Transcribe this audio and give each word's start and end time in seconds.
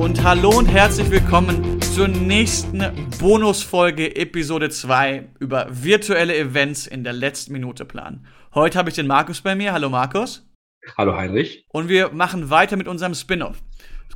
und 0.00 0.22
hallo 0.24 0.48
und 0.56 0.64
herzlich 0.64 1.10
willkommen 1.10 1.82
zur 1.82 2.08
nächsten 2.08 2.82
Bonusfolge 3.18 4.16
Episode 4.16 4.70
2 4.70 5.28
über 5.40 5.66
virtuelle 5.68 6.34
Events 6.38 6.86
in 6.86 7.04
der 7.04 7.12
letzten 7.12 7.52
Minute 7.52 7.84
planen. 7.84 8.26
Heute 8.54 8.78
habe 8.78 8.88
ich 8.88 8.94
den 8.94 9.06
Markus 9.06 9.42
bei 9.42 9.54
mir. 9.54 9.74
Hallo 9.74 9.90
Markus. 9.90 10.48
Hallo 10.96 11.14
Heinrich. 11.14 11.66
Und 11.68 11.90
wir 11.90 12.12
machen 12.12 12.48
weiter 12.48 12.78
mit 12.78 12.88
unserem 12.88 13.14
Spin-off. 13.14 13.58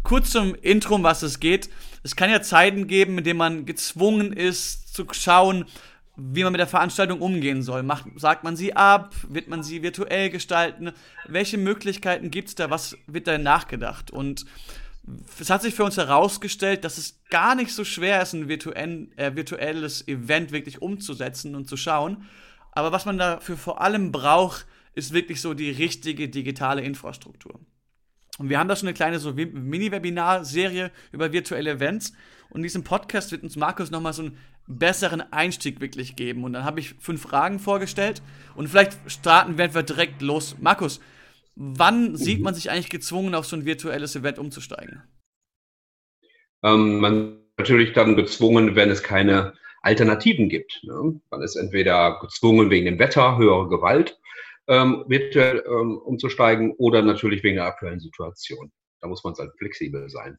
Kurz 0.03 0.31
zum 0.31 0.55
Intro, 0.55 0.95
um 0.95 1.03
was 1.03 1.23
es 1.23 1.39
geht. 1.39 1.69
Es 2.03 2.17
kann 2.17 2.31
ja 2.31 2.41
Zeiten 2.41 2.87
geben, 2.87 3.19
in 3.19 3.25
denen 3.25 3.39
man 3.39 3.67
gezwungen 3.67 4.33
ist 4.33 4.95
zu 4.95 5.05
schauen, 5.13 5.67
wie 6.17 6.45
man 6.45 6.53
mit 6.53 6.61
der 6.61 6.67
Veranstaltung 6.67 7.21
umgehen 7.21 7.63
soll. 7.63 7.83
Macht, 7.83 8.07
sagt 8.17 8.43
man 8.43 8.57
sie 8.57 8.75
ab? 8.75 9.15
Wird 9.29 9.49
man 9.49 9.63
sie 9.63 9.83
virtuell 9.83 10.31
gestalten? 10.31 10.93
Welche 11.29 11.59
Möglichkeiten 11.59 12.31
gibt 12.31 12.49
es 12.49 12.55
da? 12.55 12.71
Was 12.71 12.97
wird 13.07 13.27
da 13.27 13.37
nachgedacht? 13.37 14.11
Und 14.11 14.47
es 15.39 15.51
hat 15.51 15.63
sich 15.63 15.75
für 15.75 15.85
uns 15.85 15.97
herausgestellt, 15.97 16.85
dass 16.85 16.99
es 16.99 17.21
gar 17.29 17.55
nicht 17.55 17.73
so 17.73 17.85
schwer 17.85 18.23
ist, 18.23 18.33
ein 18.33 18.49
virtuell, 18.49 19.09
äh, 19.17 19.35
virtuelles 19.35 20.07
Event 20.09 20.53
wirklich 20.53 20.81
umzusetzen 20.81 21.55
und 21.55 21.69
zu 21.69 21.77
schauen. 21.77 22.25
Aber 22.73 22.91
was 22.93 23.05
man 23.05 23.19
dafür 23.19 23.57
vor 23.57 23.81
allem 23.81 24.13
braucht, 24.13 24.67
ist 24.95 25.13
wirklich 25.13 25.41
so 25.41 25.55
die 25.55 25.71
richtige 25.71 26.29
digitale 26.29 26.83
Infrastruktur. 26.83 27.61
Und 28.39 28.49
wir 28.49 28.59
haben 28.59 28.69
da 28.69 28.77
schon 28.77 28.89
eine 28.89 28.95
kleine 28.95 29.19
so 29.19 29.33
Mini-Webinar-Serie 29.33 30.91
über 31.13 31.33
virtuelle 31.33 31.73
Events. 31.73 32.13
Und 32.51 32.59
in 32.59 32.63
diesem 32.65 32.85
Podcast 32.85 33.31
wird 33.31 33.43
uns 33.43 33.57
Markus 33.57 33.91
nochmal 33.91 34.13
so 34.13 34.23
einen 34.23 34.39
besseren 34.67 35.21
Einstieg 35.33 35.81
wirklich 35.81 36.17
geben. 36.17 36.45
Und 36.45 36.55
dann 36.55 36.65
habe 36.65 36.81
ich 36.81 36.95
fünf 36.99 37.23
Fragen 37.23 37.59
vorgestellt. 37.59 38.23
Und 38.57 38.69
vielleicht 38.69 38.99
starten 39.07 39.59
werden 39.59 39.75
wir 39.75 39.83
direkt 39.83 40.23
los. 40.23 40.57
Markus, 40.61 41.01
wann 41.57 42.17
sieht 42.17 42.39
mhm. 42.39 42.45
man 42.45 42.55
sich 42.55 42.71
eigentlich 42.71 42.91
gezwungen, 42.91 43.35
auf 43.35 43.47
so 43.47 43.57
ein 43.57 43.65
virtuelles 43.65 44.17
Event 44.17 44.39
umzusteigen? 44.39 45.03
Ähm, 46.63 46.99
man 46.99 47.41
natürlich 47.57 47.93
dann 47.93 48.17
gezwungen, 48.17 48.75
wenn 48.75 48.91
es 48.91 49.03
keine 49.03 49.55
Alternativen 49.83 50.49
gibt. 50.49 50.81
Ne? 50.83 51.21
Man 51.31 51.43
ist 51.43 51.57
entweder 51.57 52.19
gezwungen 52.21 52.71
wegen 52.71 52.87
dem 52.87 52.99
Wetter, 52.99 53.37
höhere 53.37 53.69
Gewalt, 53.69 54.19
ähm, 54.67 55.05
virtuell 55.09 55.63
ähm, 55.67 55.99
umzusteigen 55.99 56.73
oder 56.79 57.03
natürlich 57.03 57.43
wegen 57.43 57.57
der 57.57 57.67
aktuellen 57.67 58.01
Situation. 58.01 58.73
Da 59.01 59.09
muss 59.09 59.23
man 59.23 59.35
dann 59.35 59.53
flexibel 59.59 60.09
sein. 60.09 60.39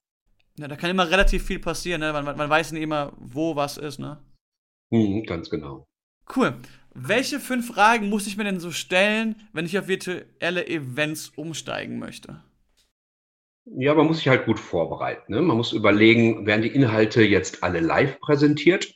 Ja, 0.58 0.68
da 0.68 0.76
kann 0.76 0.90
immer 0.90 1.10
relativ 1.10 1.46
viel 1.46 1.60
passieren, 1.60 2.02
ne? 2.02 2.12
man, 2.12 2.26
man, 2.26 2.50
weiß 2.50 2.72
nicht 2.72 2.82
immer, 2.82 3.14
wo 3.18 3.56
was 3.56 3.78
ist, 3.78 4.00
ne? 4.00 4.24
Mhm, 4.90 5.24
ganz 5.26 5.50
genau. 5.50 5.86
Cool. 6.34 6.56
Welche 6.98 7.42
fünf 7.42 7.68
Fragen 7.68 8.08
muss 8.08 8.26
ich 8.26 8.38
mir 8.38 8.46
denn 8.46 8.62
so 8.62 8.72
stellen, 8.72 9.36
wenn 9.52 9.66
ich 9.66 9.78
auf 9.78 9.90
virtuelle 9.90 10.66
Events 10.66 11.28
umsteigen 11.36 12.00
möchte? 12.00 12.42
Ja, 13.66 13.94
man 13.94 14.08
muss 14.08 14.20
sich 14.20 14.30
halt 14.30 14.46
gut 14.46 14.62
vorbereiten. 14.62 15.34
Ne? 15.34 15.42
Man 15.42 15.58
muss 15.58 15.74
überlegen, 15.74 16.46
werden 16.46 16.62
die 16.62 16.70
Inhalte 16.70 17.22
jetzt 17.22 17.64
alle 17.64 17.82
live 17.82 18.18
präsentiert 18.22 18.96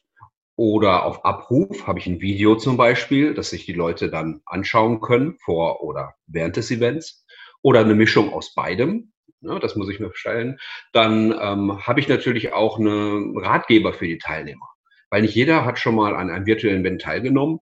oder 0.56 1.04
auf 1.04 1.26
Abruf? 1.26 1.88
Habe 1.88 2.00
ich 2.00 2.08
ein 2.08 2.22
Video 2.22 2.56
zum 2.56 2.78
Beispiel, 2.78 3.34
das 3.34 3.50
sich 3.50 3.66
die 3.66 3.74
Leute 3.74 4.10
dann 4.10 4.40
anschauen 4.46 5.02
können 5.02 5.38
vor 5.44 5.84
oder 5.84 6.16
während 6.26 6.56
des 6.56 6.72
Events? 6.72 7.26
Oder 7.62 7.82
eine 7.82 7.96
Mischung 7.96 8.32
aus 8.32 8.56
beidem? 8.56 9.12
Ne? 9.42 9.60
Das 9.60 9.76
muss 9.76 9.90
ich 9.90 10.00
mir 10.00 10.12
stellen. 10.14 10.58
Dann 10.94 11.38
ähm, 11.38 11.86
habe 11.86 12.00
ich 12.00 12.08
natürlich 12.08 12.54
auch 12.54 12.80
einen 12.80 13.38
Ratgeber 13.38 13.92
für 13.92 14.08
die 14.08 14.20
Teilnehmer 14.20 14.70
weil 15.10 15.22
nicht 15.22 15.36
jeder 15.36 15.66
hat 15.66 15.80
schon 15.80 15.96
mal 15.96 16.16
an 16.16 16.30
einem 16.30 16.46
virtuellen 16.46 16.82
Event 16.82 17.02
teilgenommen. 17.02 17.60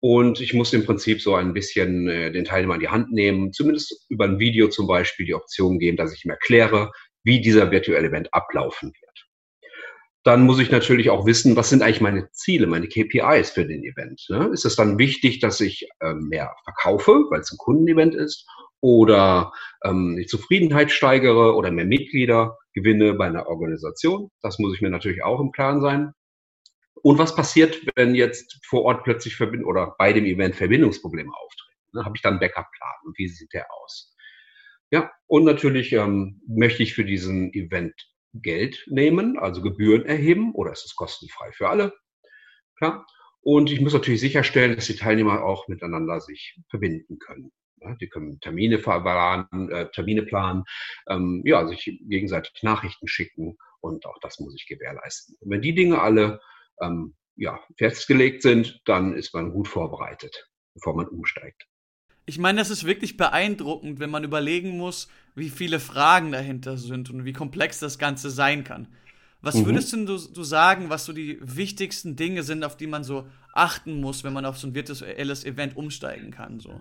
Und 0.00 0.40
ich 0.40 0.54
muss 0.54 0.72
im 0.72 0.84
Prinzip 0.84 1.20
so 1.20 1.34
ein 1.34 1.52
bisschen 1.52 2.08
äh, 2.08 2.30
den 2.30 2.44
Teilnehmer 2.44 2.74
in 2.74 2.80
die 2.80 2.88
Hand 2.88 3.12
nehmen, 3.12 3.52
zumindest 3.52 4.06
über 4.08 4.26
ein 4.26 4.38
Video 4.38 4.68
zum 4.68 4.86
Beispiel 4.86 5.26
die 5.26 5.34
Option 5.34 5.78
geben, 5.78 5.96
dass 5.96 6.12
ich 6.12 6.24
ihm 6.24 6.30
erkläre, 6.30 6.92
wie 7.24 7.40
dieser 7.40 7.70
virtuelle 7.70 8.08
Event 8.08 8.32
ablaufen 8.32 8.92
wird. 8.92 9.26
Dann 10.22 10.42
muss 10.42 10.60
ich 10.60 10.70
natürlich 10.70 11.10
auch 11.10 11.26
wissen, 11.26 11.56
was 11.56 11.70
sind 11.70 11.82
eigentlich 11.82 12.00
meine 12.00 12.30
Ziele, 12.30 12.66
meine 12.66 12.86
KPIs 12.86 13.50
für 13.50 13.66
den 13.66 13.82
Event. 13.82 14.24
Ne? 14.28 14.50
Ist 14.52 14.64
es 14.64 14.76
dann 14.76 14.98
wichtig, 14.98 15.40
dass 15.40 15.60
ich 15.60 15.88
ähm, 16.00 16.28
mehr 16.28 16.54
verkaufe, 16.64 17.24
weil 17.30 17.40
es 17.40 17.50
ein 17.50 17.58
Kundenevent 17.58 18.14
ist, 18.14 18.46
oder 18.80 19.52
ähm, 19.84 20.16
die 20.16 20.26
Zufriedenheit 20.26 20.90
steigere 20.90 21.54
oder 21.56 21.70
mehr 21.70 21.84
Mitglieder 21.84 22.56
gewinne 22.74 23.14
bei 23.14 23.26
einer 23.26 23.48
Organisation? 23.48 24.30
Das 24.42 24.58
muss 24.58 24.74
ich 24.74 24.80
mir 24.80 24.90
natürlich 24.90 25.22
auch 25.24 25.40
im 25.40 25.52
Klaren 25.52 25.80
sein. 25.80 26.12
Und 27.02 27.18
was 27.18 27.34
passiert, 27.34 27.80
wenn 27.96 28.14
jetzt 28.14 28.58
vor 28.64 28.82
Ort 28.82 29.04
plötzlich 29.04 29.36
Verbind 29.36 29.64
oder 29.64 29.94
bei 29.98 30.12
dem 30.12 30.24
Event 30.24 30.56
Verbindungsprobleme 30.56 31.30
auftreten? 31.32 31.78
Dann 31.92 32.04
habe 32.04 32.16
ich 32.16 32.22
dann 32.22 32.38
Backup-Plan 32.38 32.94
und 33.04 33.18
wie 33.18 33.28
sieht 33.28 33.52
der 33.52 33.66
aus? 33.72 34.14
Ja, 34.90 35.10
und 35.26 35.44
natürlich 35.44 35.92
ähm, 35.92 36.40
möchte 36.46 36.82
ich 36.82 36.94
für 36.94 37.04
diesen 37.04 37.52
Event 37.52 37.94
Geld 38.34 38.84
nehmen, 38.86 39.38
also 39.38 39.62
Gebühren 39.62 40.04
erheben 40.06 40.54
oder 40.54 40.72
ist 40.72 40.84
es 40.84 40.94
kostenfrei 40.94 41.52
für 41.52 41.68
alle? 41.68 41.92
Klar. 42.76 43.06
Und 43.40 43.70
ich 43.70 43.80
muss 43.80 43.92
natürlich 43.92 44.20
sicherstellen, 44.20 44.76
dass 44.76 44.86
die 44.86 44.96
Teilnehmer 44.96 45.42
auch 45.42 45.68
miteinander 45.68 46.20
sich 46.20 46.58
verbinden 46.68 47.18
können. 47.18 47.52
Ja, 47.80 47.94
die 47.94 48.08
können 48.08 48.40
Termine 48.40 48.78
verplanen, 48.78 49.70
äh, 49.70 49.90
Termine 49.92 50.22
planen, 50.22 50.64
ähm, 51.08 51.42
ja, 51.44 51.66
sich 51.66 51.84
gegenseitig 52.08 52.62
Nachrichten 52.62 53.06
schicken 53.06 53.56
und 53.80 54.04
auch 54.06 54.18
das 54.20 54.40
muss 54.40 54.54
ich 54.56 54.66
gewährleisten. 54.66 55.36
Und 55.40 55.50
wenn 55.50 55.62
die 55.62 55.74
Dinge 55.74 56.00
alle 56.00 56.40
ähm, 56.80 57.14
ja, 57.36 57.60
festgelegt 57.76 58.42
sind, 58.42 58.80
dann 58.84 59.14
ist 59.14 59.32
man 59.34 59.52
gut 59.52 59.68
vorbereitet, 59.68 60.48
bevor 60.74 60.96
man 60.96 61.06
umsteigt. 61.06 61.66
Ich 62.26 62.38
meine, 62.38 62.58
das 62.58 62.68
ist 62.68 62.84
wirklich 62.84 63.16
beeindruckend, 63.16 64.00
wenn 64.00 64.10
man 64.10 64.24
überlegen 64.24 64.76
muss, 64.76 65.08
wie 65.34 65.48
viele 65.48 65.80
Fragen 65.80 66.30
dahinter 66.30 66.76
sind 66.76 67.08
und 67.10 67.24
wie 67.24 67.32
komplex 67.32 67.78
das 67.78 67.98
Ganze 67.98 68.28
sein 68.28 68.64
kann. 68.64 68.88
Was 69.40 69.54
mhm. 69.54 69.66
würdest 69.66 69.92
denn 69.92 70.04
du, 70.04 70.18
du, 70.18 70.42
sagen, 70.42 70.90
was 70.90 71.04
so 71.04 71.12
die 71.12 71.38
wichtigsten 71.40 72.16
Dinge 72.16 72.42
sind, 72.42 72.64
auf 72.64 72.76
die 72.76 72.88
man 72.88 73.04
so 73.04 73.26
achten 73.54 74.00
muss, 74.00 74.24
wenn 74.24 74.32
man 74.32 74.44
auf 74.44 74.58
so 74.58 74.66
ein 74.66 74.74
virtuelles 74.74 75.44
Event 75.44 75.76
umsteigen 75.76 76.30
kann? 76.32 76.58
So? 76.58 76.80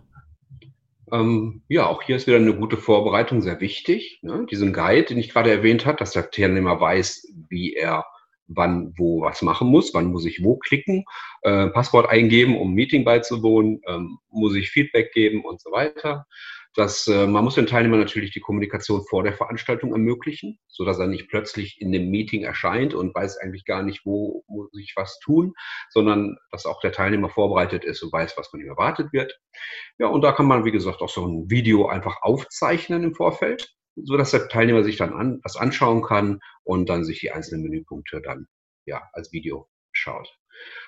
Ähm, 1.12 1.62
ja, 1.70 1.86
auch 1.86 2.02
hier 2.02 2.16
ist 2.16 2.28
wieder 2.28 2.38
eine 2.38 2.56
gute 2.56 2.78
Vorbereitung 2.78 3.42
sehr 3.42 3.62
wichtig. 3.62 4.20
Ne? 4.24 4.46
Diesen 4.50 4.74
Guide, 4.74 5.06
den 5.06 5.20
ich 5.20 5.30
gerade 5.30 5.52
erwähnt 5.52 5.86
habe, 5.86 5.98
dass 5.98 6.12
der 6.12 6.32
Teilnehmer 6.32 6.82
weiß, 6.82 7.28
wie 7.50 7.74
er 7.74 8.06
wann 8.48 8.94
wo 8.98 9.22
was 9.22 9.42
machen 9.42 9.68
muss, 9.70 9.94
wann 9.94 10.08
muss 10.08 10.26
ich 10.26 10.44
wo 10.44 10.58
klicken, 10.58 11.06
äh, 11.42 11.68
Passwort 11.68 12.10
eingeben, 12.10 12.58
um 12.58 12.74
Meeting 12.74 13.04
beizuwohnen, 13.04 13.82
ähm, 13.88 14.18
muss 14.30 14.56
ich 14.56 14.70
Feedback 14.70 15.12
geben 15.14 15.44
und 15.44 15.62
so 15.62 15.72
weiter. 15.72 16.26
Das, 16.78 17.08
äh, 17.08 17.26
man 17.26 17.44
muss 17.44 17.56
den 17.56 17.66
Teilnehmern 17.66 18.00
natürlich 18.00 18.30
die 18.30 18.40
Kommunikation 18.40 19.04
vor 19.10 19.24
der 19.24 19.34
Veranstaltung 19.34 19.94
ermöglichen, 19.94 20.60
so 20.68 20.86
dass 20.86 21.00
er 21.00 21.08
nicht 21.08 21.28
plötzlich 21.28 21.82
in 21.82 21.92
dem 21.92 22.12
Meeting 22.12 22.44
erscheint 22.44 22.94
und 22.94 23.16
weiß 23.16 23.40
eigentlich 23.40 23.66
gar 23.66 23.82
nicht, 23.82 24.06
wo 24.06 24.44
muss 24.48 24.70
ich 24.80 24.94
was 24.96 25.18
tun, 25.18 25.56
sondern 25.90 26.38
dass 26.52 26.68
auch 26.68 26.80
der 26.82 26.92
Teilnehmer 26.92 27.30
vorbereitet 27.30 27.84
ist 27.84 28.04
und 28.04 28.14
weiß, 28.14 28.38
was 28.38 28.50
von 28.50 28.60
ihm 28.60 28.68
erwartet 28.68 29.12
wird. 29.12 29.40
Ja, 29.98 30.06
und 30.06 30.22
da 30.22 30.34
kann 30.34 30.46
man, 30.46 30.66
wie 30.66 30.72
gesagt, 30.72 31.02
auch 31.02 31.10
so 31.10 31.26
ein 31.26 31.50
Video 31.50 31.88
einfach 31.88 32.22
aufzeichnen 32.22 33.04
im 33.04 33.16
Vorfeld 33.16 33.74
so 34.04 34.18
dass 34.18 34.32
der 34.32 34.48
Teilnehmer 34.48 34.84
sich 34.84 34.98
dann 34.98 35.14
an, 35.14 35.40
was 35.44 35.58
anschauen 35.58 36.02
kann 36.02 36.40
und 36.64 36.90
dann 36.90 37.04
sich 37.04 37.20
die 37.20 37.32
einzelnen 37.32 37.64
Menüpunkte 37.64 38.22
dann 38.22 38.48
ja 38.86 39.02
als 39.14 39.32
Video 39.32 39.68
schaut. 39.92 40.38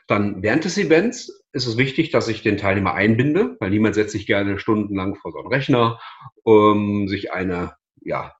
Dann 0.07 0.41
während 0.41 0.65
des 0.65 0.77
Events 0.77 1.43
ist 1.51 1.67
es 1.67 1.77
wichtig, 1.77 2.09
dass 2.09 2.27
ich 2.27 2.41
den 2.41 2.57
Teilnehmer 2.57 2.93
einbinde, 2.93 3.57
weil 3.59 3.69
niemand 3.69 3.95
setzt 3.95 4.11
sich 4.11 4.25
gerne 4.25 4.59
stundenlang 4.59 5.15
vor 5.15 5.31
so 5.31 5.39
einen 5.39 5.47
Rechner, 5.47 5.99
um 6.43 7.07
sich 7.07 7.31
eine 7.31 7.75
ja, 8.01 8.33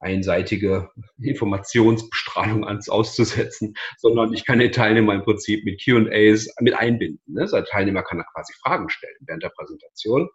einseitige 0.00 0.90
Informationsbestrahlung 1.20 2.64
ans 2.68 2.88
auszusetzen, 2.88 3.74
sondern 3.98 4.32
ich 4.32 4.44
kann 4.44 4.58
den 4.58 4.72
Teilnehmer 4.72 5.14
im 5.14 5.22
Prinzip 5.22 5.64
mit 5.64 5.82
Q&As 5.84 6.48
mit 6.60 6.74
einbinden. 6.74 7.34
Ne? 7.34 7.48
Der 7.50 7.64
Teilnehmer 7.64 8.02
kann 8.02 8.18
da 8.18 8.24
quasi 8.32 8.52
Fragen 8.62 8.88
stellen 8.88 9.16
während 9.20 9.42
der 9.42 9.50
Präsentation 9.50 10.28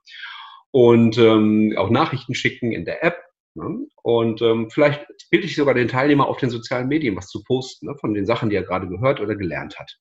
und 0.72 1.18
ähm, 1.18 1.74
auch 1.78 1.90
Nachrichten 1.90 2.36
schicken 2.36 2.72
in 2.72 2.86
der 2.86 3.04
App 3.04 3.29
Ne? 3.56 3.88
Und 4.04 4.42
ähm, 4.42 4.70
vielleicht 4.70 5.06
bitte 5.32 5.46
ich 5.46 5.56
sogar 5.56 5.74
den 5.74 5.88
Teilnehmer 5.88 6.28
auf 6.28 6.38
den 6.38 6.50
sozialen 6.50 6.88
Medien 6.88 7.16
was 7.16 7.28
zu 7.28 7.44
posten 7.44 7.88
ne? 7.88 7.96
von 8.00 8.14
den 8.14 8.26
Sachen, 8.26 8.50
die 8.50 8.56
er 8.56 8.64
gerade 8.64 8.88
gehört 8.88 9.20
oder 9.20 9.36
gelernt 9.36 9.80
hat. 9.80 9.98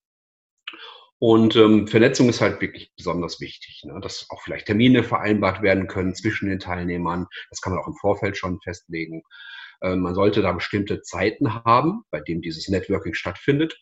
Und 1.20 1.56
ähm, 1.56 1.88
Vernetzung 1.88 2.28
ist 2.28 2.40
halt 2.40 2.60
wirklich 2.60 2.92
besonders 2.96 3.40
wichtig, 3.40 3.82
ne? 3.84 3.98
dass 4.00 4.26
auch 4.30 4.40
vielleicht 4.42 4.66
Termine 4.66 5.02
vereinbart 5.02 5.62
werden 5.62 5.88
können 5.88 6.14
zwischen 6.14 6.48
den 6.48 6.60
Teilnehmern. 6.60 7.26
Das 7.50 7.60
kann 7.60 7.72
man 7.72 7.82
auch 7.82 7.88
im 7.88 7.96
Vorfeld 7.96 8.36
schon 8.36 8.60
festlegen. 8.60 9.22
Ähm, 9.82 10.00
man 10.00 10.14
sollte 10.14 10.42
da 10.42 10.52
bestimmte 10.52 11.02
Zeiten 11.02 11.64
haben, 11.64 12.02
bei 12.10 12.20
denen 12.20 12.42
dieses 12.42 12.68
Networking 12.68 13.14
stattfindet. 13.14 13.80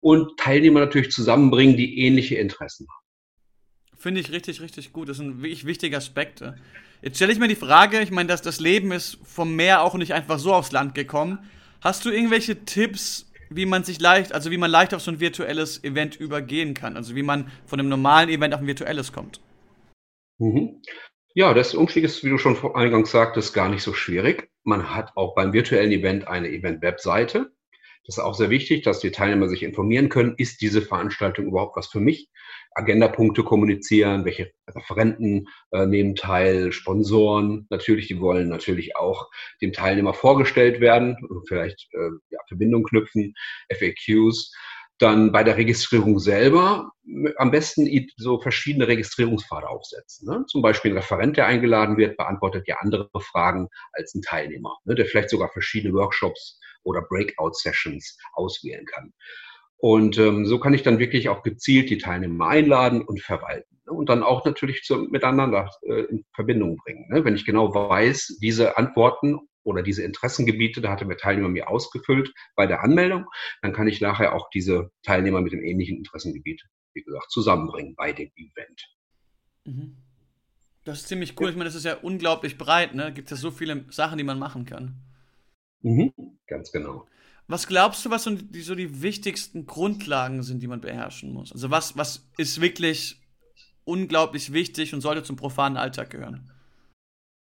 Und 0.00 0.38
Teilnehmer 0.38 0.80
natürlich 0.80 1.10
zusammenbringen, 1.10 1.76
die 1.76 2.00
ähnliche 2.00 2.36
Interessen 2.36 2.86
haben. 2.88 3.05
Finde 4.06 4.20
ich 4.20 4.30
richtig, 4.30 4.60
richtig 4.60 4.92
gut. 4.92 5.08
Das 5.08 5.16
sind 5.16 5.42
wirklich 5.42 5.66
wichtige 5.66 5.96
Aspekte. 5.96 6.54
Jetzt 7.02 7.16
stelle 7.16 7.32
ich 7.32 7.40
mir 7.40 7.48
die 7.48 7.56
Frage, 7.56 7.98
ich 7.98 8.12
meine, 8.12 8.28
dass 8.28 8.40
das 8.40 8.60
Leben 8.60 8.92
ist 8.92 9.18
vom 9.24 9.56
Meer 9.56 9.82
auch 9.82 9.94
nicht 9.94 10.14
einfach 10.14 10.38
so 10.38 10.54
aufs 10.54 10.70
Land 10.70 10.94
gekommen. 10.94 11.40
Hast 11.80 12.04
du 12.04 12.10
irgendwelche 12.10 12.64
Tipps, 12.64 13.28
wie 13.50 13.66
man 13.66 13.82
sich 13.82 13.98
leicht, 13.98 14.32
also 14.32 14.52
wie 14.52 14.58
man 14.58 14.70
leicht 14.70 14.94
auf 14.94 15.02
so 15.02 15.10
ein 15.10 15.18
virtuelles 15.18 15.82
Event 15.82 16.14
übergehen 16.14 16.72
kann? 16.72 16.96
Also 16.96 17.16
wie 17.16 17.24
man 17.24 17.50
von 17.66 17.80
einem 17.80 17.88
normalen 17.88 18.28
Event 18.28 18.54
auf 18.54 18.60
ein 18.60 18.68
virtuelles 18.68 19.12
kommt? 19.12 19.40
Mhm. 20.38 20.82
Ja, 21.34 21.52
das 21.52 21.74
Umstieg 21.74 22.04
ist, 22.04 22.22
wie 22.22 22.30
du 22.30 22.38
schon 22.38 22.56
eingangs 22.76 23.10
sagtest, 23.10 23.54
gar 23.54 23.68
nicht 23.68 23.82
so 23.82 23.92
schwierig. 23.92 24.50
Man 24.62 24.94
hat 24.94 25.16
auch 25.16 25.34
beim 25.34 25.52
virtuellen 25.52 25.90
Event 25.90 26.28
eine 26.28 26.48
Event-Webseite. 26.48 27.50
Das 28.06 28.18
ist 28.18 28.22
auch 28.22 28.34
sehr 28.34 28.50
wichtig, 28.50 28.84
dass 28.84 29.00
die 29.00 29.10
Teilnehmer 29.10 29.48
sich 29.48 29.64
informieren 29.64 30.10
können, 30.10 30.34
ist 30.36 30.60
diese 30.60 30.80
Veranstaltung 30.80 31.46
überhaupt 31.46 31.76
was 31.76 31.88
für 31.88 31.98
mich? 31.98 32.30
Agendapunkte 32.76 33.42
kommunizieren, 33.42 34.26
welche 34.26 34.52
Referenten 34.68 35.48
äh, 35.72 35.86
nehmen 35.86 36.14
teil, 36.14 36.72
Sponsoren 36.72 37.66
natürlich, 37.70 38.06
die 38.06 38.20
wollen 38.20 38.48
natürlich 38.48 38.96
auch 38.96 39.30
dem 39.62 39.72
Teilnehmer 39.72 40.12
vorgestellt 40.12 40.80
werden, 40.80 41.16
vielleicht 41.48 41.88
äh, 41.92 42.10
ja, 42.28 42.38
Verbindung 42.48 42.84
knüpfen, 42.84 43.34
FAQs. 43.72 44.52
Dann 44.98 45.30
bei 45.32 45.44
der 45.44 45.56
Registrierung 45.58 46.18
selber 46.18 46.90
am 47.36 47.50
besten 47.50 47.86
so 48.16 48.40
verschiedene 48.40 48.88
Registrierungspfade 48.88 49.68
aufsetzen. 49.68 50.26
Ne? 50.28 50.44
Zum 50.46 50.62
Beispiel 50.62 50.92
ein 50.92 50.96
Referent, 50.96 51.36
der 51.36 51.46
eingeladen 51.46 51.98
wird, 51.98 52.16
beantwortet 52.16 52.66
ja 52.66 52.76
andere 52.80 53.10
Fragen 53.20 53.68
als 53.92 54.14
ein 54.14 54.22
Teilnehmer, 54.22 54.76
ne? 54.84 54.94
der 54.94 55.06
vielleicht 55.06 55.30
sogar 55.30 55.50
verschiedene 55.50 55.92
Workshops 55.94 56.58
oder 56.82 57.02
Breakout-Sessions 57.02 58.18
auswählen 58.32 58.86
kann. 58.86 59.12
Und 59.78 60.18
ähm, 60.18 60.46
so 60.46 60.58
kann 60.58 60.74
ich 60.74 60.82
dann 60.82 60.98
wirklich 60.98 61.28
auch 61.28 61.42
gezielt 61.42 61.90
die 61.90 61.98
Teilnehmer 61.98 62.48
einladen 62.48 63.02
und 63.02 63.20
verwalten. 63.20 63.76
Ne? 63.86 63.92
Und 63.92 64.08
dann 64.08 64.22
auch 64.22 64.44
natürlich 64.44 64.82
zu, 64.82 64.96
miteinander 64.96 65.70
äh, 65.82 66.02
in 66.04 66.24
Verbindung 66.34 66.76
bringen. 66.76 67.08
Ne? 67.10 67.24
Wenn 67.24 67.36
ich 67.36 67.44
genau 67.44 67.74
weiß, 67.74 68.38
diese 68.40 68.76
Antworten 68.76 69.38
oder 69.64 69.82
diese 69.82 70.02
Interessengebiete, 70.02 70.80
da 70.80 70.90
hatte 70.90 71.06
der 71.06 71.16
Teilnehmer 71.16 71.48
mir 71.48 71.68
ausgefüllt 71.68 72.32
bei 72.54 72.66
der 72.66 72.82
Anmeldung, 72.82 73.26
dann 73.62 73.72
kann 73.72 73.88
ich 73.88 74.00
nachher 74.00 74.34
auch 74.34 74.48
diese 74.50 74.90
Teilnehmer 75.02 75.40
mit 75.40 75.52
dem 75.52 75.62
ähnlichen 75.62 75.98
Interessengebiet, 75.98 76.62
wie 76.94 77.02
gesagt, 77.02 77.30
zusammenbringen 77.30 77.94
bei 77.96 78.12
dem 78.12 78.30
Event. 78.36 78.88
Mhm. 79.64 79.96
Das 80.84 81.00
ist 81.00 81.08
ziemlich 81.08 81.38
cool. 81.38 81.46
Ja. 81.46 81.50
Ich 81.50 81.56
meine, 81.56 81.68
das 81.68 81.74
ist 81.74 81.84
ja 81.84 81.96
unglaublich 81.96 82.56
breit, 82.56 82.94
ne? 82.94 83.12
Gibt 83.12 83.30
es 83.30 83.38
ja 83.38 83.42
so 83.42 83.50
viele 83.50 83.84
Sachen, 83.90 84.18
die 84.18 84.24
man 84.24 84.38
machen 84.38 84.64
kann. 84.64 84.94
Mhm, 85.82 86.12
ganz 86.46 86.70
genau. 86.70 87.06
Was 87.48 87.68
glaubst 87.68 88.04
du, 88.04 88.10
was 88.10 88.24
so 88.24 88.30
die, 88.30 88.62
so 88.62 88.74
die 88.74 89.02
wichtigsten 89.02 89.66
Grundlagen 89.66 90.42
sind, 90.42 90.62
die 90.62 90.66
man 90.66 90.80
beherrschen 90.80 91.32
muss? 91.32 91.52
Also 91.52 91.70
was, 91.70 91.96
was 91.96 92.28
ist 92.38 92.60
wirklich 92.60 93.20
unglaublich 93.84 94.52
wichtig 94.52 94.94
und 94.94 95.00
sollte 95.00 95.22
zum 95.22 95.36
profanen 95.36 95.76
Alltag 95.76 96.10
gehören? 96.10 96.50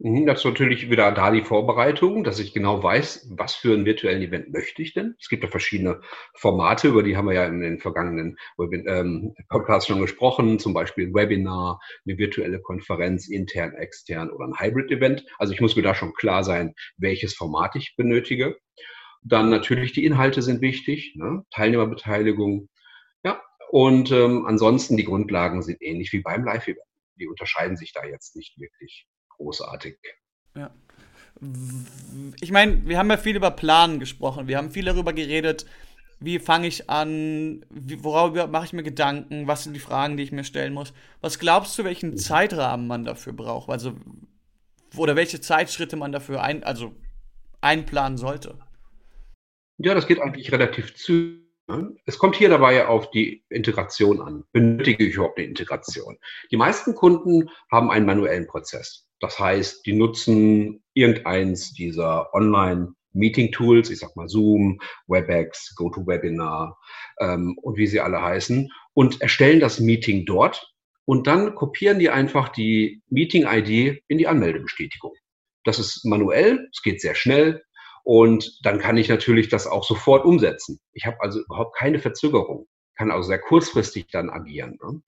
Mhm, 0.05 0.27
das 0.27 0.41
ist 0.41 0.45
natürlich 0.45 0.91
wieder 0.91 1.13
da 1.13 1.31
die 1.31 1.43
Vorbereitung, 1.45 2.25
dass 2.25 2.41
ich 2.41 2.53
genau 2.53 2.83
weiß, 2.83 3.29
was 3.37 3.55
für 3.55 3.73
ein 3.73 3.85
virtuellen 3.85 4.21
Event 4.21 4.53
möchte 4.53 4.83
ich 4.83 4.95
denn. 4.95 5.15
Es 5.21 5.29
gibt 5.29 5.45
ja 5.45 5.49
verschiedene 5.49 6.01
Formate, 6.35 6.89
über 6.89 7.05
die 7.05 7.17
haben 7.17 7.29
wir 7.29 7.35
ja 7.35 7.47
in 7.47 7.61
den 7.61 7.79
vergangenen 7.79 8.37
ähm, 8.59 9.33
Podcasts 9.49 9.87
schon 9.87 10.01
gesprochen, 10.01 10.59
zum 10.59 10.75
Beispiel 10.75 11.07
ein 11.07 11.15
Webinar, 11.15 11.79
eine 12.05 12.19
virtuelle 12.19 12.61
Konferenz, 12.61 13.29
intern, 13.29 13.75
extern 13.75 14.31
oder 14.31 14.47
ein 14.47 14.59
Hybrid-Event. 14.59 15.25
Also 15.39 15.53
ich 15.53 15.61
muss 15.61 15.77
mir 15.77 15.83
da 15.83 15.95
schon 15.95 16.13
klar 16.15 16.43
sein, 16.43 16.75
welches 16.97 17.35
Format 17.35 17.77
ich 17.77 17.95
benötige. 17.97 18.57
Dann 19.23 19.51
natürlich 19.51 19.93
die 19.93 20.05
Inhalte 20.05 20.43
sind 20.43 20.61
wichtig, 20.61 21.15
ne? 21.17 21.45
Teilnehmerbeteiligung. 21.51 22.69
Ja, 23.25 23.41
und 23.71 24.11
ähm, 24.11 24.47
ansonsten 24.47 24.97
die 24.97 25.05
Grundlagen 25.05 25.63
sind 25.63 25.81
ähnlich 25.81 26.13
wie 26.13 26.21
beim 26.21 26.45
Live-Event. 26.45 26.87
Die 27.17 27.29
unterscheiden 27.29 27.77
sich 27.77 27.93
da 27.93 28.05
jetzt 28.05 28.37
nicht 28.37 28.59
wirklich 28.59 29.07
großartig. 29.31 29.97
Ja. 30.57 30.71
Ich 32.41 32.51
meine, 32.51 32.87
wir 32.87 32.99
haben 32.99 33.11
ja 33.11 33.17
viel 33.17 33.37
über 33.37 33.51
Planen 33.51 34.01
gesprochen. 34.01 34.49
Wir 34.49 34.59
haben 34.59 34.71
viel 34.71 34.85
darüber 34.85 35.13
geredet, 35.13 35.67
wie 36.25 36.39
fange 36.39 36.69
ich 36.69 36.89
an, 36.89 37.65
worüber 37.71 38.47
mache 38.47 38.67
ich 38.67 38.73
mir 38.73 38.83
Gedanken, 38.83 39.47
was 39.49 39.65
sind 39.65 39.75
die 39.75 39.81
Fragen, 39.81 40.17
die 40.17 40.23
ich 40.23 40.33
mir 40.33 40.45
stellen 40.45 40.73
muss. 40.73 40.93
Was 41.21 41.39
glaubst 41.39 41.79
du, 41.79 41.85
welchen 41.85 42.17
Zeitrahmen 42.17 42.87
man 42.87 43.05
dafür 43.05 43.33
braucht? 43.33 43.71
Also, 43.71 43.95
oder 44.97 45.17
welche 45.17 45.41
Zeitschritte 45.41 45.97
man 45.97 46.13
dafür 46.13 46.43
ein, 46.43 46.63
also 46.63 46.95
einplanen 47.61 48.19
sollte? 48.19 48.57
Ja, 49.83 49.95
das 49.95 50.07
geht 50.07 50.21
eigentlich 50.21 50.53
relativ 50.53 50.95
zügig. 50.95 51.43
Ne? 51.69 51.95
Es 52.07 52.19
kommt 52.19 52.37
hier 52.37 52.49
dabei 52.49 52.87
auf 52.87 53.11
die 53.11 53.45
Integration 53.49 54.21
an. 54.21 54.45
Benötige 54.53 55.05
ich 55.05 55.15
überhaupt 55.15 55.39
eine 55.39 55.49
Integration? 55.49 56.17
Die 56.51 56.57
meisten 56.57 56.95
Kunden 56.95 57.51
haben 57.71 57.91
einen 57.91 58.07
manuellen 58.07 58.47
Prozess. 58.47 59.09
Das 59.21 59.39
heißt, 59.39 59.85
die 59.87 59.93
nutzen 59.93 60.83
irgendeins 60.95 61.73
dieser 61.73 62.33
Online-Meeting-Tools, 62.35 63.91
ich 63.91 63.99
sag 63.99 64.15
mal 64.17 64.29
Zoom, 64.29 64.81
WebEx, 65.07 65.75
GoToWebinar 65.77 66.79
ähm, 67.21 67.57
und 67.63 67.77
wie 67.77 67.87
sie 67.87 68.01
alle 68.01 68.23
heißen, 68.23 68.69
und 68.95 69.21
erstellen 69.21 69.61
das 69.61 69.81
Meeting 69.81 70.27
dort 70.27 70.73
und 71.05 71.27
dann 71.27 71.55
kopieren 71.55 71.99
die 71.99 72.11
einfach 72.11 72.49
die 72.51 73.03
Meeting-ID 73.09 74.03
in 74.09 74.19
die 74.19 74.27
Anmeldebestätigung. 74.29 75.13
Das 75.65 75.79
ist 75.79 76.05
manuell, 76.05 76.69
es 76.73 76.83
geht 76.83 77.01
sehr 77.01 77.15
schnell 77.15 77.63
und 78.03 78.59
dann 78.65 78.79
kann 78.79 78.97
ich 78.97 79.09
natürlich 79.09 79.49
das 79.49 79.67
auch 79.67 79.85
sofort 79.85 80.25
umsetzen. 80.25 80.81
Ich 80.93 81.07
habe 81.07 81.17
also 81.21 81.41
überhaupt 81.41 81.77
keine 81.77 81.99
Verzögerung, 81.99 82.67
kann 82.97 83.11
also 83.11 83.29
sehr 83.29 83.39
kurzfristig 83.39 84.07
dann 84.11 84.31
agieren. 84.31 84.79
Ne? 84.83 85.03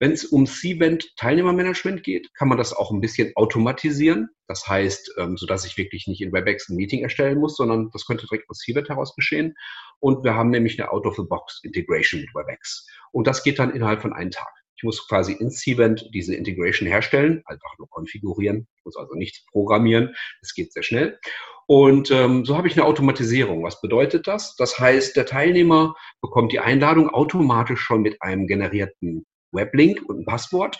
Wenn 0.00 0.10
es 0.10 0.24
um 0.24 0.44
C-Event 0.44 1.16
Teilnehmermanagement 1.16 2.02
geht, 2.02 2.34
kann 2.34 2.48
man 2.48 2.58
das 2.58 2.72
auch 2.72 2.90
ein 2.90 3.00
bisschen 3.00 3.32
automatisieren. 3.36 4.28
Das 4.48 4.66
heißt, 4.66 5.14
ähm, 5.18 5.36
so 5.36 5.46
dass 5.46 5.64
ich 5.64 5.78
wirklich 5.78 6.08
nicht 6.08 6.20
in 6.20 6.32
WebEx 6.32 6.68
ein 6.68 6.76
Meeting 6.76 7.02
erstellen 7.02 7.38
muss, 7.38 7.56
sondern 7.56 7.90
das 7.92 8.04
könnte 8.04 8.26
direkt 8.26 8.50
aus 8.50 8.58
C-Event 8.58 8.88
heraus 8.88 9.14
geschehen. 9.14 9.54
Und 10.00 10.24
wir 10.24 10.34
haben 10.34 10.50
nämlich 10.50 10.80
eine 10.80 10.90
Out-of-the-Box-Integration 10.90 12.22
mit 12.22 12.34
WebEx. 12.34 12.86
Und 13.12 13.28
das 13.28 13.44
geht 13.44 13.60
dann 13.60 13.72
innerhalb 13.72 14.02
von 14.02 14.12
einem 14.12 14.32
Tag. 14.32 14.52
Ich 14.76 14.82
muss 14.82 15.06
quasi 15.06 15.32
in 15.32 15.50
C-Event 15.50 16.10
diese 16.12 16.34
Integration 16.34 16.88
herstellen, 16.88 17.42
einfach 17.46 17.78
nur 17.78 17.88
konfigurieren. 17.88 18.66
Ich 18.76 18.84
muss 18.84 18.96
also 18.96 19.14
nichts 19.14 19.46
programmieren. 19.46 20.14
Das 20.40 20.52
geht 20.54 20.72
sehr 20.72 20.82
schnell. 20.82 21.20
Und 21.66 22.10
ähm, 22.10 22.44
so 22.44 22.56
habe 22.56 22.68
ich 22.68 22.74
eine 22.74 22.84
Automatisierung. 22.84 23.62
Was 23.62 23.80
bedeutet 23.80 24.26
das? 24.26 24.54
Das 24.56 24.78
heißt, 24.78 25.16
der 25.16 25.26
Teilnehmer 25.26 25.94
bekommt 26.20 26.52
die 26.52 26.60
Einladung 26.60 27.08
automatisch 27.08 27.80
schon 27.80 28.02
mit 28.02 28.20
einem 28.20 28.46
generierten 28.46 29.24
Weblink 29.52 30.02
und 30.06 30.20
ein 30.20 30.26
Passwort. 30.26 30.78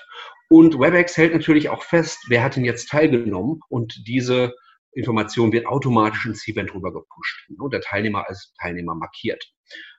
Und 0.50 0.78
WebEx 0.78 1.16
hält 1.16 1.32
natürlich 1.32 1.70
auch 1.70 1.82
fest, 1.82 2.18
wer 2.28 2.42
hat 2.42 2.56
denn 2.56 2.64
jetzt 2.64 2.90
teilgenommen 2.90 3.60
und 3.68 4.06
diese 4.06 4.54
Information 4.92 5.52
wird 5.52 5.66
automatisch 5.66 6.26
ins 6.26 6.46
Event 6.46 6.72
rüber 6.74 6.92
gepusht 6.92 7.48
und 7.58 7.72
der 7.72 7.80
Teilnehmer 7.80 8.28
als 8.28 8.54
Teilnehmer 8.60 8.94
markiert. 8.94 9.42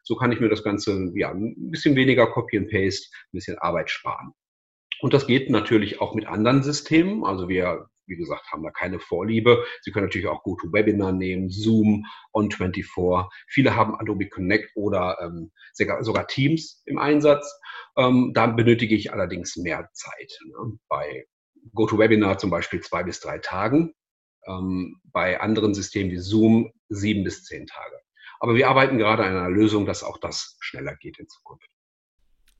So 0.03 0.15
kann 0.15 0.31
ich 0.31 0.39
mir 0.39 0.49
das 0.49 0.63
Ganze 0.63 1.11
ja, 1.15 1.31
ein 1.31 1.71
bisschen 1.71 1.95
weniger 1.95 2.27
Copy 2.27 2.57
and 2.57 2.69
Paste, 2.69 3.07
ein 3.11 3.33
bisschen 3.33 3.57
Arbeit 3.57 3.89
sparen. 3.89 4.33
Und 5.01 5.13
das 5.13 5.27
geht 5.27 5.49
natürlich 5.49 5.99
auch 5.99 6.13
mit 6.15 6.27
anderen 6.27 6.63
Systemen. 6.63 7.25
Also 7.25 7.49
wir 7.49 7.87
wie 8.07 8.15
gesagt, 8.15 8.51
haben 8.51 8.63
da 8.63 8.71
keine 8.71 8.99
Vorliebe. 8.99 9.65
Sie 9.81 9.91
können 9.91 10.05
natürlich 10.05 10.27
auch 10.27 10.43
GoToWebinar 10.43 11.11
nehmen, 11.11 11.49
Zoom, 11.49 12.05
On24. 12.33 13.29
Viele 13.47 13.75
haben 13.75 13.95
Adobe 13.95 14.29
Connect 14.29 14.71
oder 14.75 15.17
ähm, 15.21 15.51
sogar, 15.73 16.27
Teams 16.27 16.81
im 16.85 16.97
Einsatz. 16.97 17.59
Ähm, 17.97 18.31
da 18.33 18.47
benötige 18.47 18.95
ich 18.95 19.13
allerdings 19.13 19.55
mehr 19.55 19.89
Zeit. 19.93 20.37
Ne? 20.47 20.77
Bei 20.87 21.25
GoToWebinar 21.73 22.37
zum 22.37 22.49
Beispiel 22.49 22.81
zwei 22.81 23.03
bis 23.03 23.19
drei 23.19 23.39
Tagen. 23.39 23.93
Ähm, 24.47 24.99
bei 25.03 25.39
anderen 25.39 25.73
Systemen 25.73 26.11
wie 26.11 26.19
Zoom 26.19 26.71
sieben 26.89 27.23
bis 27.23 27.43
zehn 27.43 27.65
Tage. 27.65 27.99
Aber 28.39 28.55
wir 28.55 28.69
arbeiten 28.69 28.97
gerade 28.97 29.23
an 29.23 29.35
einer 29.35 29.49
Lösung, 29.49 29.85
dass 29.85 30.03
auch 30.03 30.17
das 30.19 30.57
schneller 30.59 30.95
geht 30.95 31.19
in 31.19 31.27
Zukunft. 31.27 31.67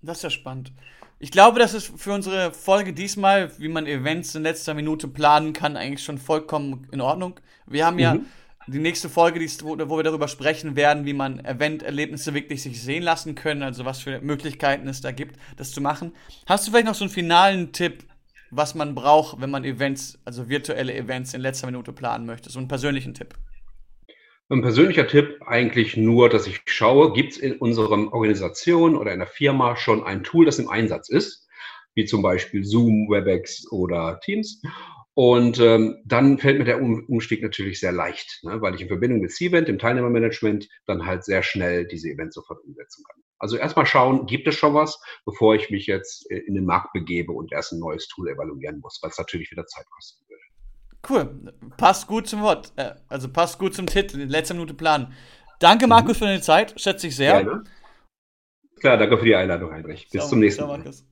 Das 0.06 0.18
ist 0.18 0.24
ja 0.24 0.30
spannend. 0.30 0.72
Ich 1.20 1.32
glaube, 1.32 1.60
das 1.60 1.74
ist 1.74 1.92
für 1.98 2.14
unsere 2.14 2.52
Folge 2.52 2.94
diesmal, 2.94 3.52
wie 3.58 3.70
man 3.70 3.88
Events 3.88 4.36
in 4.36 4.44
letzter 4.44 4.74
Minute 4.74 5.08
planen 5.08 5.54
kann, 5.54 5.78
eigentlich 5.78 6.04
schon 6.04 6.18
vollkommen 6.18 6.88
in 6.92 7.02
Ordnung. 7.02 7.40
Wir 7.66 7.86
haben 7.86 7.98
ja 8.00 8.16
mhm. 8.16 8.26
die 8.68 8.80
nächste 8.80 9.10
Folge, 9.10 9.40
wo, 9.40 9.78
wo, 9.90 9.98
wir 9.98 10.04
darüber 10.04 10.28
sprechen 10.28 10.76
werden, 10.76 11.06
wie 11.06 11.14
man 11.14 11.44
Event-Erlebnisse 11.44 12.34
wirklich 12.34 12.62
sich 12.62 12.82
sehen 12.82 13.02
lassen 13.02 13.34
können, 13.34 13.64
also 13.64 13.86
was 13.86 14.02
für 14.02 14.20
Möglichkeiten 14.20 14.88
es 14.88 15.02
da 15.02 15.12
gibt, 15.12 15.40
das 15.56 15.72
zu 15.72 15.82
machen. 15.82 16.14
Hast 16.46 16.68
du 16.68 16.72
vielleicht 16.72 16.88
noch 16.88 16.96
so 16.96 17.06
einen 17.06 17.14
finalen 17.14 17.72
Tipp, 17.72 18.04
was 18.52 18.76
man 18.76 18.94
braucht, 18.94 19.40
wenn 19.40 19.50
man 19.50 19.64
Events, 19.64 20.20
also 20.26 20.50
virtuelle 20.50 20.94
Events 20.94 21.34
in 21.34 21.42
letzter 21.42 21.68
Minute 21.68 21.94
planen 21.94 22.26
möchte? 22.26 22.50
So 22.50 22.60
einen 22.60 22.68
persönlichen 22.68 23.14
Tipp. 23.14 23.36
Ein 24.48 24.62
persönlicher 24.62 25.08
Tipp 25.08 25.42
eigentlich 25.48 25.98
nur, 25.98 26.30
dass 26.30 26.46
ich 26.46 26.62
schaue, 26.68 27.14
gibt 27.14 27.32
es 27.32 27.38
in 27.40 27.58
unserer 27.58 28.14
Organisation 28.14 28.96
oder 28.96 29.12
in 29.12 29.18
der 29.18 29.28
Firma 29.28 29.75
schon 29.75 30.04
ein 30.04 30.24
Tool, 30.24 30.46
das 30.46 30.60
im 30.60 30.70
Einsatz 30.70 31.10
ist, 31.10 31.48
wie 31.96 32.06
zum 32.06 32.22
Beispiel 32.22 32.64
Zoom, 32.64 33.10
WebEx 33.10 33.72
oder 33.72 34.20
Teams. 34.24 34.62
Und 35.16 35.60
ähm, 35.60 35.98
dann 36.06 36.38
fällt 36.38 36.60
mir 36.60 36.66
der 36.66 36.80
Umstieg 36.80 37.42
natürlich 37.42 37.80
sehr 37.80 37.92
leicht, 37.92 38.42
ne, 38.44 38.62
weil 38.62 38.75
ich 38.75 38.82
in 38.82 38.88
Verbindung 38.88 39.22
mit 39.22 39.32
C-Event, 39.32 39.68
dem 39.68 39.80
Teilnehmermanagement, 39.80 40.68
dann 40.86 41.08
halt 41.08 41.24
sehr 41.24 41.42
schnell 41.42 41.88
diese 41.88 42.10
Events 42.10 42.36
sofort 42.36 42.64
umsetzen 42.66 43.04
kann. 43.10 43.24
Also 43.40 43.58
erstmal 43.58 43.86
schauen, 43.88 44.28
gibt 44.28 44.48
es 44.48 44.56
schon 44.56 44.75
was, 44.75 45.02
bevor 45.25 45.56
ich 45.56 45.72
mich 45.72 45.88
jetzt 45.88 46.30
äh, 46.30 46.38
in 46.38 46.54
den 46.54 46.66
Markt 46.66 46.94
begebe 46.94 47.32
und 47.32 47.52
erst 47.52 47.72
ein 47.72 47.80
neues 47.80 48.08
Tool 48.10 48.30
evaluieren 48.30 48.80
muss, 48.80 49.00
weil 49.02 49.10
es 49.10 49.18
natürlich 49.18 49.50
wieder 49.50 49.66
Zeit 49.66 49.86
würde. 49.90 50.25
Cool. 51.08 51.54
Passt 51.78 52.08
gut 52.08 52.28
zum 52.28 52.42
Wort. 52.42 52.72
Äh, 52.76 52.96
also 53.08 53.30
passt 53.30 53.60
gut 53.60 53.76
zum 53.76 53.86
Titel, 53.86 54.20
in 54.20 54.30
letzter 54.30 54.54
Minute 54.54 54.74
planen. 54.74 55.14
Danke, 55.60 55.88
Markus, 55.88 56.16
mhm. 56.16 56.20
für 56.20 56.26
deine 56.26 56.42
Zeit. 56.42 56.80
Schätze 56.80 57.08
ich 57.08 57.16
sehr. 57.16 57.44
Gerne. 57.44 57.64
Klar, 58.80 58.98
danke 58.98 59.18
für 59.18 59.26
die 59.26 59.36
Einladung, 59.36 59.72
Heinrich. 59.72 60.10
Bis 60.10 60.22
ciao, 60.22 60.30
zum 60.30 60.40
nächsten 60.40 60.64
Mal. 60.64 60.78
Markus. 60.78 61.06